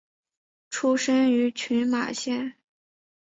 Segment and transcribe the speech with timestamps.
[0.71, 2.55] 出身于群马县。